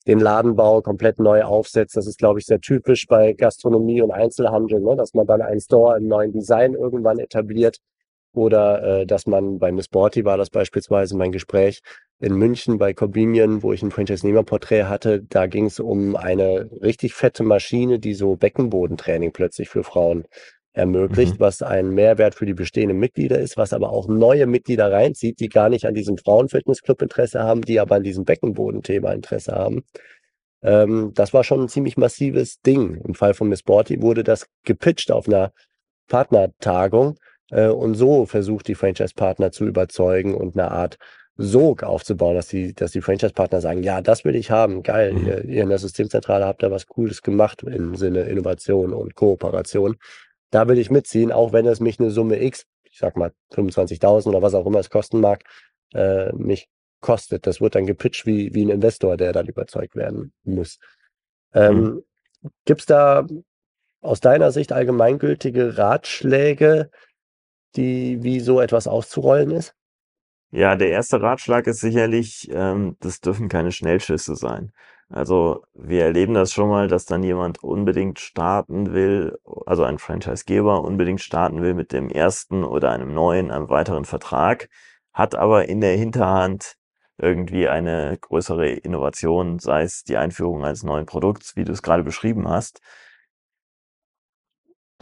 [0.07, 1.97] den Ladenbau komplett neu aufsetzt.
[1.97, 4.95] Das ist, glaube ich, sehr typisch bei Gastronomie und Einzelhandel, ne?
[4.95, 7.79] dass man dann einen Store im neuen Design irgendwann etabliert
[8.35, 11.81] oder äh, dass man bei Miss Sporty war das beispielsweise mein Gespräch,
[12.19, 17.13] in München bei Corbinian, wo ich ein Franchise-Nehmer-Porträt hatte, da ging es um eine richtig
[17.13, 20.25] fette Maschine, die so Beckenbodentraining plötzlich für Frauen
[20.75, 21.39] ermöglicht, mhm.
[21.39, 25.49] was ein Mehrwert für die bestehenden Mitglieder ist, was aber auch neue Mitglieder reinzieht, die
[25.49, 29.83] gar nicht an diesem Frauenfitnessclub Interesse haben, die aber an diesem Beckenbodenthema Interesse haben.
[30.61, 33.01] Ähm, das war schon ein ziemlich massives Ding.
[33.05, 35.53] Im Fall von Miss Sporty wurde das gepitcht auf einer
[36.07, 37.17] Partnertagung
[37.51, 40.97] äh, und so versucht die Franchise-Partner zu überzeugen und eine Art
[41.37, 45.27] Sog aufzubauen, dass die, dass die Franchise-Partner sagen, ja, das will ich haben, geil, mhm.
[45.27, 49.97] ihr, ihr in der Systemzentrale habt da was Cooles gemacht im Sinne Innovation und Kooperation.
[50.51, 54.27] Da will ich mitziehen, auch wenn es mich eine Summe X, ich sag mal 25.000
[54.29, 55.43] oder was auch immer es kosten mag,
[55.93, 56.69] äh, mich
[57.01, 57.45] kostet.
[57.45, 60.79] Das wird dann gepitcht wie, wie ein Investor, der dann überzeugt werden muss.
[61.53, 62.03] Ähm, mhm.
[62.63, 63.27] Gibt es da
[64.01, 66.89] aus deiner Sicht allgemeingültige Ratschläge,
[67.77, 69.75] die, wie so etwas auszurollen ist?
[70.51, 74.71] Ja, der erste Ratschlag ist sicherlich, ähm, das dürfen keine Schnellschüsse sein.
[75.09, 80.83] Also wir erleben das schon mal, dass dann jemand unbedingt starten will, also ein Franchisegeber
[80.83, 84.69] unbedingt starten will mit dem ersten oder einem neuen, einem weiteren Vertrag,
[85.13, 86.75] hat aber in der Hinterhand
[87.17, 92.03] irgendwie eine größere Innovation, sei es die Einführung eines neuen Produkts, wie du es gerade
[92.03, 92.81] beschrieben hast.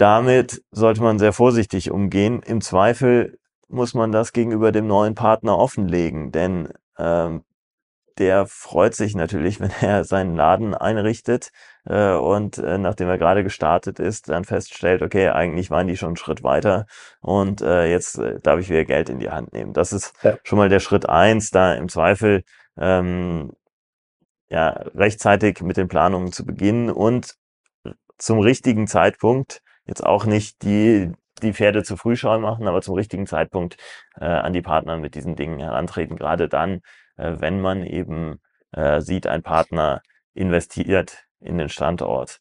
[0.04, 2.42] Damit sollte man sehr vorsichtig umgehen.
[2.46, 3.39] Im Zweifel
[3.70, 7.46] muss man das gegenüber dem neuen Partner offenlegen, denn ähm,
[8.18, 11.52] der freut sich natürlich, wenn er seinen Laden einrichtet
[11.86, 16.10] äh, und äh, nachdem er gerade gestartet ist, dann feststellt, okay, eigentlich waren die schon
[16.10, 16.86] einen Schritt weiter
[17.22, 19.72] und äh, jetzt äh, darf ich wieder Geld in die Hand nehmen.
[19.72, 20.38] Das ist ja.
[20.44, 22.44] schon mal der Schritt eins, da im Zweifel
[22.78, 23.54] ähm,
[24.50, 27.38] ja rechtzeitig mit den Planungen zu beginnen und
[28.18, 32.96] zum richtigen Zeitpunkt jetzt auch nicht die die Pferde zu früh schauen machen, aber zum
[32.96, 33.78] richtigen Zeitpunkt
[34.19, 36.15] äh, an die Partner mit diesen Dingen herantreten.
[36.15, 36.82] Gerade dann,
[37.17, 38.39] äh, wenn man eben
[38.72, 40.02] äh, sieht, ein Partner
[40.34, 42.39] investiert in den Standort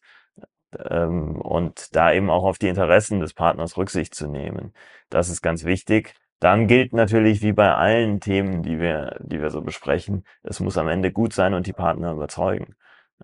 [0.89, 4.73] ähm, und da eben auch auf die Interessen des Partners Rücksicht zu nehmen.
[5.09, 6.15] Das ist ganz wichtig.
[6.39, 10.77] Dann gilt natürlich wie bei allen Themen, die wir, die wir so besprechen, es muss
[10.77, 12.75] am Ende gut sein und die Partner überzeugen.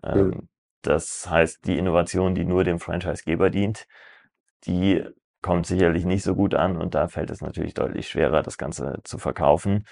[0.04, 0.48] Ähm.
[0.82, 3.88] Das heißt, die Innovation, die nur dem Franchisegeber dient,
[4.66, 5.04] die
[5.42, 9.00] kommt sicherlich nicht so gut an und da fällt es natürlich deutlich schwerer, das Ganze
[9.04, 9.86] zu verkaufen.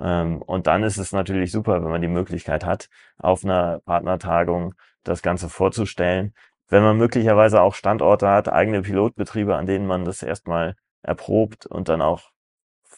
[0.00, 4.74] Ähm, und dann ist es natürlich super, wenn man die Möglichkeit hat, auf einer Partnertagung
[5.04, 6.34] das Ganze vorzustellen.
[6.68, 11.88] Wenn man möglicherweise auch Standorte hat, eigene Pilotbetriebe, an denen man das erstmal erprobt und
[11.88, 12.29] dann auch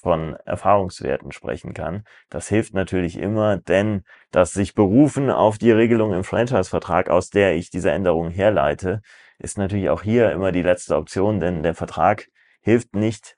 [0.02, 2.04] von Erfahrungswerten sprechen kann.
[2.28, 7.54] Das hilft natürlich immer, denn das sich berufen auf die Regelung im Franchise-Vertrag, aus der
[7.54, 9.00] ich diese Änderung herleite,
[9.38, 12.26] ist natürlich auch hier immer die letzte Option, denn der Vertrag
[12.60, 13.36] hilft nicht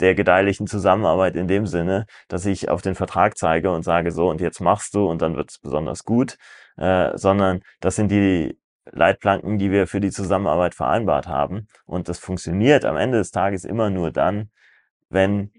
[0.00, 4.28] der gedeihlichen Zusammenarbeit in dem Sinne, dass ich auf den Vertrag zeige und sage so
[4.28, 6.36] und jetzt machst du und dann wird es besonders gut,
[6.76, 8.58] äh, sondern das sind die
[8.90, 13.64] Leitplanken, die wir für die Zusammenarbeit vereinbart haben und das funktioniert am Ende des Tages
[13.64, 14.50] immer nur dann,
[15.08, 15.52] wenn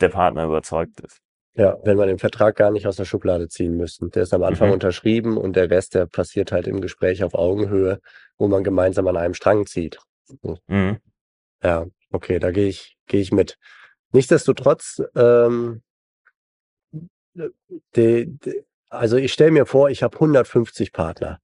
[0.00, 1.20] der Partner überzeugt ist.
[1.56, 4.08] Ja, wenn man den Vertrag gar nicht aus der Schublade ziehen müsste.
[4.08, 4.74] Der ist am Anfang mhm.
[4.74, 8.00] unterschrieben und der Rest, der passiert halt im Gespräch auf Augenhöhe,
[8.38, 9.98] wo man gemeinsam an einem Strang zieht.
[10.66, 10.98] Mhm.
[11.62, 13.56] Ja, okay, da gehe ich, gehe ich mit.
[14.10, 15.82] Nichtsdestotrotz, ähm,
[16.92, 21.40] die, die, also ich stelle mir vor, ich habe 150 Partner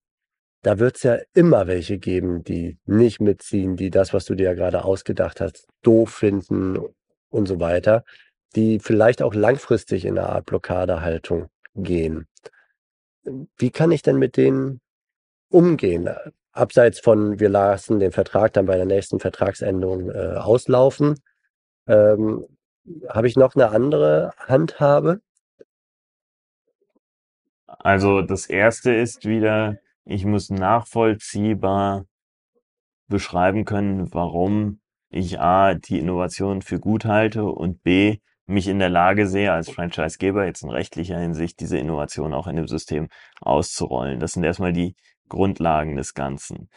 [0.63, 4.45] da wird es ja immer welche geben, die nicht mitziehen, die das, was du dir
[4.45, 6.79] ja gerade ausgedacht hast, doof finden
[7.31, 8.05] und so weiter,
[8.57, 12.27] die vielleicht auch langfristig in eine Art Blockadehaltung gehen.
[13.57, 14.81] Wie kann ich denn mit denen
[15.49, 16.09] umgehen?
[16.53, 21.21] Abseits von, wir lassen den Vertrag dann bei der nächsten Vertragsänderung äh, auslaufen,
[21.87, 22.47] ähm,
[23.09, 25.21] habe ich noch eine andere Handhabe?
[27.67, 32.07] Also das erste ist wieder, ich muss nachvollziehbar
[33.07, 38.19] beschreiben können, warum ich A, die Innovation für gut halte und B,
[38.51, 42.57] mich in der Lage sehe, als Franchisegeber jetzt in rechtlicher Hinsicht diese Innovation auch in
[42.57, 43.09] dem System
[43.41, 44.21] auszurollen.
[44.21, 44.95] Das sind erstmal die
[45.29, 46.69] Grundlagen des Ganzen.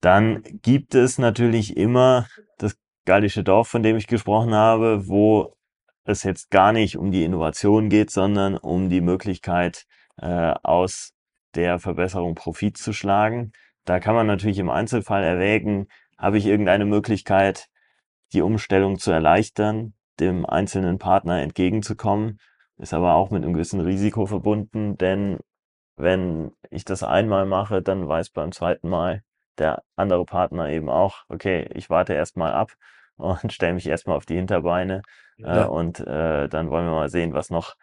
[0.00, 2.28] Dann gibt es natürlich immer
[2.58, 2.76] das
[3.06, 5.56] gallische Dorf, von dem ich gesprochen habe, wo
[6.04, 9.86] es jetzt gar nicht um die Innovation geht, sondern um die Möglichkeit,
[10.20, 11.12] äh, aus
[11.54, 13.52] der Verbesserung Profit zu schlagen.
[13.84, 15.86] Da kann man natürlich im Einzelfall erwägen,
[16.18, 17.68] habe ich irgendeine Möglichkeit,
[18.32, 22.38] die Umstellung zu erleichtern, dem einzelnen Partner entgegenzukommen,
[22.76, 25.38] ist aber auch mit einem gewissen Risiko verbunden, denn
[25.96, 29.22] wenn ich das einmal mache, dann weiß beim zweiten Mal
[29.58, 32.72] der andere Partner eben auch, okay, ich warte erstmal ab
[33.16, 35.02] und stelle mich erstmal auf die Hinterbeine
[35.36, 35.64] ja.
[35.64, 37.74] äh, und äh, dann wollen wir mal sehen, was noch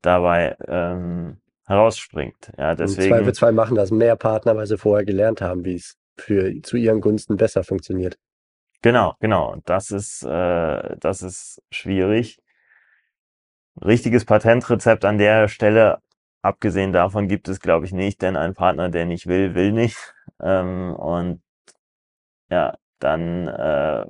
[0.00, 2.52] dabei ähm, herausspringt.
[2.56, 3.08] Ja, deswegen.
[3.08, 6.76] Im Zweifelsfall machen das mehr Partner, weil sie vorher gelernt haben, wie es für zu
[6.76, 8.16] ihren Gunsten besser funktioniert.
[8.82, 9.56] Genau, genau.
[9.64, 12.38] Das ist, äh, das ist schwierig.
[13.84, 16.00] Richtiges Patentrezept an der Stelle
[16.42, 20.14] Abgesehen davon gibt es, glaube ich, nicht, denn ein Partner, der nicht will, will nicht.
[20.40, 21.42] Ähm, und
[22.48, 24.06] ja, dann äh,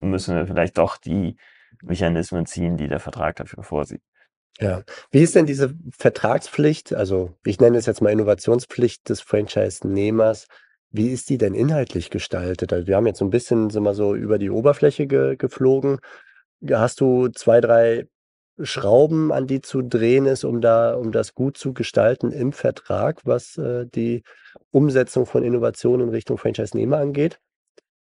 [0.00, 1.36] müssen wir vielleicht doch die
[1.82, 4.02] Mechanismen ziehen, die der Vertrag dafür vorsieht.
[4.58, 4.82] Ja.
[5.12, 10.48] Wie ist denn diese Vertragspflicht, also ich nenne es jetzt mal Innovationspflicht des Franchise-Nehmers,
[10.90, 12.72] wie ist die denn inhaltlich gestaltet?
[12.72, 15.98] Also wir haben jetzt so ein bisschen, sind wir so über die Oberfläche ge geflogen.
[16.70, 18.06] Hast du zwei, drei
[18.60, 23.20] Schrauben, an die zu drehen ist, um da, um das gut zu gestalten im Vertrag,
[23.24, 24.24] was äh, die
[24.70, 27.38] Umsetzung von Innovationen in Richtung Franchise-Nehmer angeht?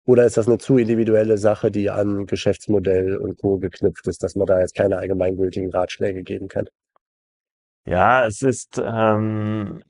[0.04, 3.58] Oder ist das eine zu individuelle Sache, die an Geschäftsmodell und Co.
[3.58, 6.68] geknüpft ist, dass man da jetzt keine allgemeingültigen Ratschläge geben kann?
[7.84, 9.82] Ja, es ist, ähm,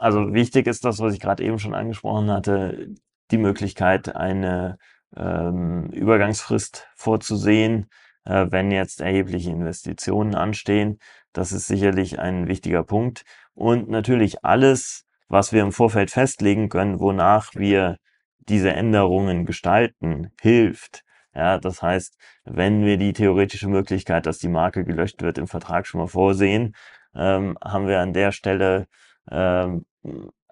[0.00, 2.88] also wichtig ist das, was ich gerade eben schon angesprochen hatte,
[3.30, 4.78] die Möglichkeit, eine
[5.16, 7.86] ähm, Übergangsfrist vorzusehen,
[8.24, 10.98] äh, wenn jetzt erhebliche Investitionen anstehen.
[11.32, 13.24] Das ist sicherlich ein wichtiger Punkt.
[13.54, 17.98] Und natürlich alles, was wir im Vorfeld festlegen können, wonach wir
[18.38, 21.02] diese Änderungen gestalten, hilft.
[21.34, 25.86] Ja, das heißt, wenn wir die theoretische Möglichkeit, dass die Marke gelöscht wird, im Vertrag
[25.86, 26.74] schon mal vorsehen,
[27.14, 28.86] ähm, haben wir an der Stelle
[29.30, 29.84] ähm,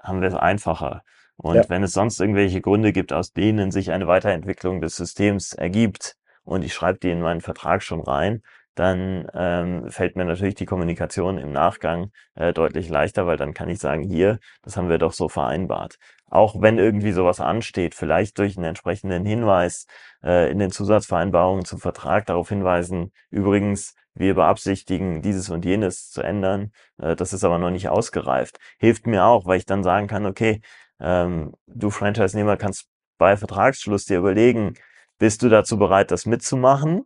[0.03, 1.03] haben wir es einfacher.
[1.37, 1.69] Und ja.
[1.69, 6.65] wenn es sonst irgendwelche Gründe gibt, aus denen sich eine Weiterentwicklung des Systems ergibt, und
[6.65, 8.43] ich schreibe die in meinen Vertrag schon rein,
[8.75, 13.69] dann ähm, fällt mir natürlich die Kommunikation im Nachgang äh, deutlich leichter, weil dann kann
[13.69, 15.99] ich sagen, hier, das haben wir doch so vereinbart.
[16.31, 19.87] Auch wenn irgendwie sowas ansteht, vielleicht durch einen entsprechenden Hinweis
[20.23, 26.23] äh, in den Zusatzvereinbarungen zum Vertrag darauf hinweisen, übrigens, wir beabsichtigen, dieses und jenes zu
[26.23, 28.59] ändern, äh, das ist aber noch nicht ausgereift.
[28.79, 30.61] Hilft mir auch, weil ich dann sagen kann, okay,
[31.01, 32.89] ähm, du Franchise-Nehmer kannst
[33.19, 34.75] bei Vertragsschluss dir überlegen,
[35.19, 37.05] bist du dazu bereit, das mitzumachen?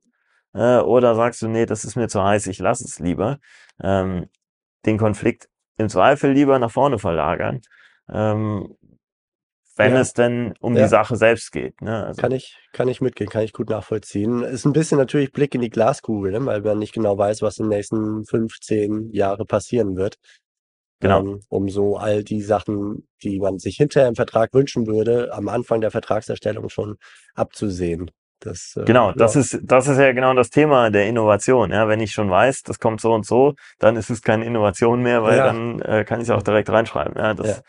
[0.54, 3.38] Äh, oder sagst du, nee, das ist mir zu heiß, ich lasse es lieber.
[3.82, 4.28] Ähm,
[4.86, 7.60] den Konflikt im Zweifel lieber nach vorne verlagern,
[8.10, 8.76] ähm,
[9.76, 10.00] wenn ja.
[10.00, 10.82] es denn um ja.
[10.82, 11.80] die Sache selbst geht.
[11.80, 12.06] Ne?
[12.06, 12.20] Also.
[12.20, 14.42] Kann ich, kann ich mitgehen, kann ich gut nachvollziehen.
[14.42, 16.44] Ist ein bisschen natürlich Blick in die Glaskugel, ne?
[16.44, 20.16] weil man nicht genau weiß, was in den nächsten 15 Jahre passieren wird.
[21.00, 21.20] Genau.
[21.20, 25.48] Ähm, um so all die Sachen, die man sich hinterher im Vertrag wünschen würde, am
[25.48, 26.96] Anfang der Vertragserstellung schon
[27.34, 28.10] abzusehen.
[28.38, 29.40] Das, äh, genau, das ja.
[29.40, 31.70] ist das ist ja genau das Thema der Innovation.
[31.70, 35.02] Ja, wenn ich schon weiß, das kommt so und so, dann ist es keine Innovation
[35.02, 35.46] mehr, weil ja.
[35.46, 37.14] dann äh, kann ich es auch direkt reinschreiben.
[37.16, 37.62] Ja, das, ja.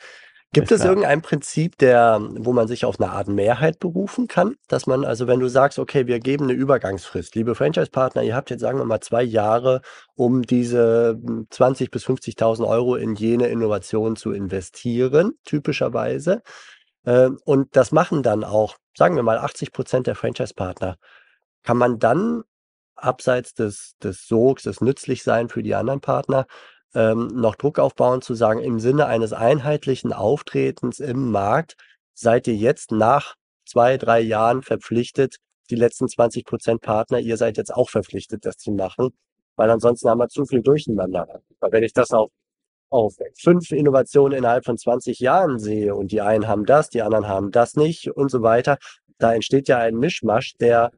[0.54, 4.56] Gibt es irgendein Prinzip, der, wo man sich auf eine Art Mehrheit berufen kann?
[4.68, 8.52] Dass man, also wenn du sagst, okay, wir geben eine Übergangsfrist, liebe Franchise-Partner, ihr habt
[8.52, 9.82] jetzt, sagen wir mal, zwei Jahre,
[10.16, 16.44] um diese 20 hm, bis 50.000 Euro in jene Innovation zu investieren, typischerweise.
[17.04, 20.98] Äh, und das machen dann auch, sagen wir mal, 80 Prozent der Franchise-Partner.
[21.64, 22.44] Kann man dann
[22.96, 26.46] abseits des, des Sogs, des Nützlichsein für die anderen Partner,
[26.96, 31.76] ähm, noch Druck aufbauen, zu sagen, im Sinne eines einheitlichen Auftretens im Markt
[32.14, 35.38] seid ihr jetzt nach zwei, drei Jahren verpflichtet,
[35.70, 39.10] die letzten 20 Prozent Partner, ihr seid jetzt auch verpflichtet, das zu machen,
[39.56, 41.42] weil ansonsten haben wir zu viel durcheinander.
[41.60, 42.30] Weil wenn ich das auf,
[42.90, 47.28] auf fünf Innovationen innerhalb von 20 Jahren sehe und die einen haben das, die anderen
[47.28, 48.78] haben das nicht und so weiter,
[49.18, 50.92] da entsteht ja ein Mischmasch, der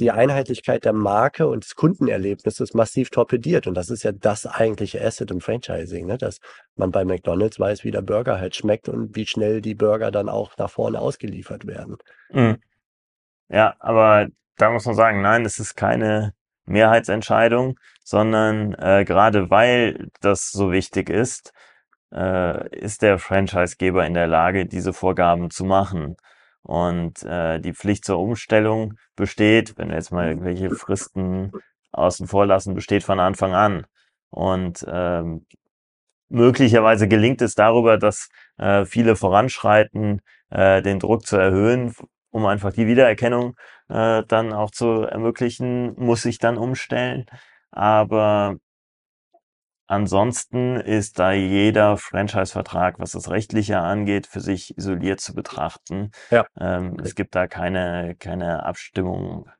[0.00, 3.66] die Einheitlichkeit der Marke und des Kundenerlebnisses massiv torpediert.
[3.66, 6.18] Und das ist ja das eigentliche Asset im Franchising, ne?
[6.18, 6.40] dass
[6.76, 10.28] man bei McDonald's weiß, wie der Burger halt schmeckt und wie schnell die Burger dann
[10.28, 11.98] auch nach vorne ausgeliefert werden.
[12.32, 12.58] Mhm.
[13.48, 16.32] Ja, aber da muss man sagen, nein, es ist keine
[16.64, 21.52] Mehrheitsentscheidung, sondern äh, gerade weil das so wichtig ist,
[22.12, 26.16] äh, ist der Franchisegeber in der Lage, diese Vorgaben zu machen.
[26.62, 31.52] Und äh, die Pflicht zur Umstellung besteht, wenn wir jetzt mal irgendwelche Fristen
[31.92, 33.86] außen vor lassen, besteht von Anfang an.
[34.30, 35.46] Und ähm,
[36.28, 40.20] möglicherweise gelingt es darüber, dass äh, viele voranschreiten,
[40.50, 41.94] äh, den Druck zu erhöhen,
[42.30, 43.56] um einfach die Wiedererkennung
[43.88, 47.26] äh, dann auch zu ermöglichen, muss ich dann umstellen.
[47.72, 48.56] Aber
[49.90, 56.12] Ansonsten ist da jeder Franchise-Vertrag, was das Rechtliche angeht, für sich isoliert zu betrachten.
[56.30, 56.46] Ja.
[56.56, 59.50] Ähm, es gibt da keine, keine Abstimmung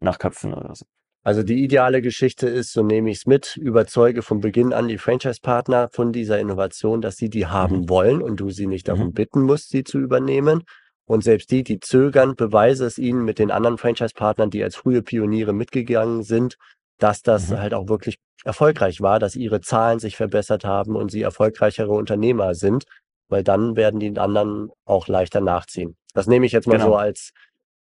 [0.00, 0.86] nach Köpfen oder so.
[1.22, 4.98] Also die ideale Geschichte ist, so nehme ich es mit, überzeuge von Beginn an die
[4.98, 7.88] Franchise-Partner von dieser Innovation, dass sie die haben mhm.
[7.88, 9.12] wollen und du sie nicht darum mhm.
[9.12, 10.64] bitten musst, sie zu übernehmen.
[11.04, 15.02] Und selbst die, die zögern, beweise es ihnen mit den anderen Franchise-Partnern, die als frühe
[15.02, 16.56] Pioniere mitgegangen sind,
[17.02, 17.58] dass das mhm.
[17.58, 22.54] halt auch wirklich erfolgreich war, dass ihre Zahlen sich verbessert haben und sie erfolgreichere Unternehmer
[22.54, 22.84] sind,
[23.28, 25.96] weil dann werden die anderen auch leichter nachziehen.
[26.14, 26.90] Das nehme ich jetzt mal genau.
[26.90, 27.32] so als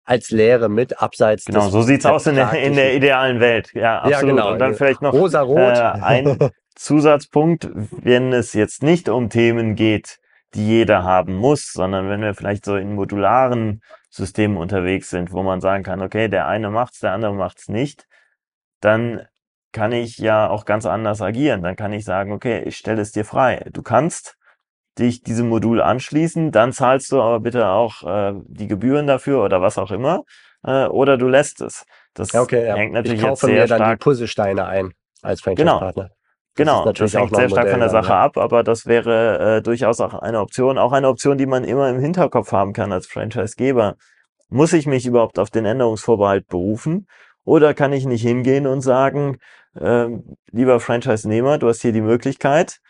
[0.06, 3.70] als Lehre mit, abseits Genau, so sieht's aus in der, in der idealen Welt.
[3.72, 4.12] Ja, absolut.
[4.12, 4.52] Ja, genau.
[4.52, 5.58] Und dann vielleicht noch Rosa-Rot.
[5.58, 6.38] Äh, ein
[6.74, 10.18] Zusatzpunkt, wenn es jetzt nicht um Themen geht,
[10.54, 15.42] die jeder haben muss, sondern wenn wir vielleicht so in modularen Systemen unterwegs sind, wo
[15.42, 18.06] man sagen kann, okay, der eine macht's, der andere macht's nicht,
[18.84, 19.26] dann
[19.72, 21.62] kann ich ja auch ganz anders agieren.
[21.62, 23.66] Dann kann ich sagen, okay, ich stelle es dir frei.
[23.72, 24.36] Du kannst
[24.98, 29.60] dich diesem Modul anschließen, dann zahlst du aber bitte auch äh, die Gebühren dafür oder
[29.60, 30.22] was auch immer,
[30.64, 31.84] äh, oder du lässt es.
[32.14, 32.76] Das okay, ja.
[32.76, 33.98] hängt natürlich ich kaufe jetzt sehr mir dann stark.
[33.98, 34.92] die Puzzlesteine ein
[35.22, 36.10] als Franchise-Partner.
[36.56, 38.20] Genau, das, das hängt sehr stark von der Sache ja.
[38.20, 41.90] ab, aber das wäre äh, durchaus auch eine Option, auch eine Option, die man immer
[41.90, 43.96] im Hinterkopf haben kann als Franchise-Geber.
[44.48, 47.08] Muss ich mich überhaupt auf den Änderungsvorbehalt berufen
[47.44, 49.38] oder kann ich nicht hingehen und sagen,
[49.74, 50.08] äh,
[50.50, 52.80] lieber Franchise-Nehmer, du hast hier die Möglichkeit,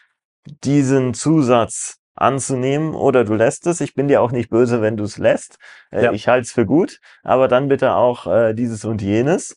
[0.64, 3.80] diesen Zusatz anzunehmen oder du lässt es.
[3.80, 5.58] Ich bin dir auch nicht böse, wenn du es lässt.
[5.90, 6.12] Äh, ja.
[6.12, 9.56] Ich halte es für gut, aber dann bitte auch äh, dieses und jenes.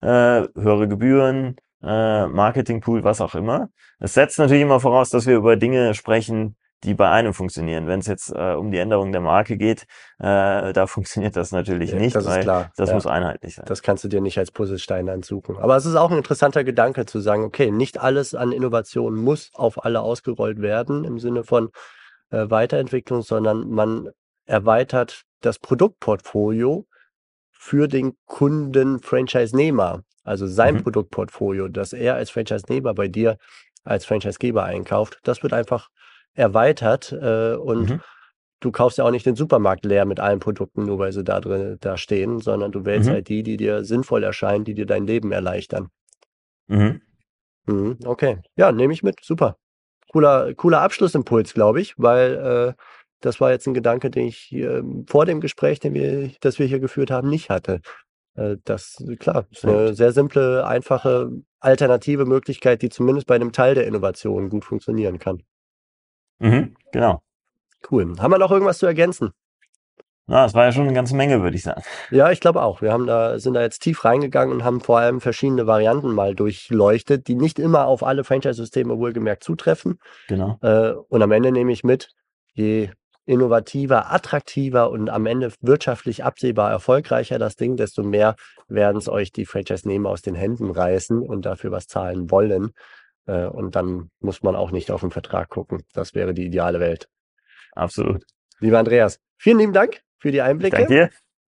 [0.00, 3.68] Äh, höhere Gebühren, äh, Marketingpool, was auch immer.
[3.98, 7.86] Es setzt natürlich immer voraus, dass wir über Dinge sprechen, die bei einem funktionieren.
[7.86, 9.82] Wenn es jetzt äh, um die Änderung der Marke geht,
[10.18, 12.70] äh, da funktioniert das natürlich ja, nicht, das weil klar.
[12.76, 12.94] das ja.
[12.94, 13.64] muss einheitlich sein.
[13.66, 15.56] Das kannst du dir nicht als Puzzlestein ansuchen.
[15.56, 19.50] Aber es ist auch ein interessanter Gedanke zu sagen, okay, nicht alles an Innovation muss
[19.54, 21.70] auf alle ausgerollt werden im Sinne von
[22.30, 24.10] äh, Weiterentwicklung, sondern man
[24.46, 26.86] erweitert das Produktportfolio
[27.50, 30.82] für den Kunden Franchise-Nehmer, also sein mhm.
[30.84, 33.36] Produktportfolio, das er als Franchise-Nehmer bei dir
[33.84, 35.18] als Franchise-Geber einkauft.
[35.24, 35.88] Das wird einfach
[36.38, 38.00] erweitert äh, und mhm.
[38.60, 41.40] du kaufst ja auch nicht den Supermarkt leer mit allen Produkten, nur weil sie da
[41.40, 43.14] drin da stehen, sondern du wählst mhm.
[43.14, 45.88] halt die, die dir sinnvoll erscheinen, die dir dein Leben erleichtern.
[46.68, 47.02] Mhm.
[47.66, 49.16] Mhm, okay, ja, nehme ich mit.
[49.22, 49.56] Super.
[50.10, 52.82] Cooler, cooler Abschlussimpuls, glaube ich, weil äh,
[53.20, 56.66] das war jetzt ein Gedanke, den ich hier vor dem Gespräch, den wir, das wir
[56.66, 57.80] hier geführt haben, nicht hatte.
[58.34, 63.74] Äh, das, klar, ist eine sehr simple, einfache, alternative Möglichkeit, die zumindest bei einem Teil
[63.74, 65.42] der Innovation gut funktionieren kann.
[66.38, 67.20] Mhm, genau.
[67.90, 68.16] Cool.
[68.18, 69.32] Haben wir noch irgendwas zu ergänzen?
[70.30, 71.82] Na, das war ja schon eine ganze Menge, würde ich sagen.
[72.10, 72.82] Ja, ich glaube auch.
[72.82, 76.34] Wir haben da, sind da jetzt tief reingegangen und haben vor allem verschiedene Varianten mal
[76.34, 79.98] durchleuchtet, die nicht immer auf alle Franchise-Systeme wohlgemerkt zutreffen.
[80.28, 80.58] Genau.
[80.60, 82.10] Äh, und am Ende nehme ich mit,
[82.52, 82.90] je
[83.24, 88.36] innovativer, attraktiver und am Ende wirtschaftlich absehbar erfolgreicher das Ding, desto mehr
[88.68, 92.72] werden es euch die Franchise-Nehmer aus den Händen reißen und dafür was zahlen wollen.
[93.28, 95.84] Äh, und dann muss man auch nicht auf den Vertrag gucken.
[95.92, 97.08] Das wäre die ideale Welt.
[97.72, 98.24] Absolut.
[98.58, 100.78] Lieber Andreas, vielen lieben Dank für die Einblicke.
[100.78, 101.10] Danke dir.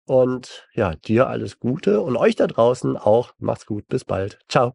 [0.05, 3.33] Und ja, dir alles Gute und euch da draußen auch.
[3.39, 3.87] Macht's gut.
[3.87, 4.41] Bis bald.
[4.49, 4.75] Ciao.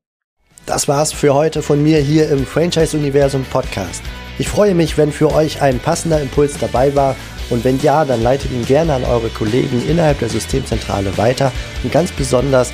[0.66, 4.02] Das war's für heute von mir hier im Franchise Universum Podcast.
[4.40, 7.16] Ich freue mich, wenn für euch ein passender Impuls dabei war
[7.50, 11.52] und wenn ja, dann leitet ihn gerne an eure Kollegen innerhalb der Systemzentrale weiter
[11.84, 12.74] und ganz besonders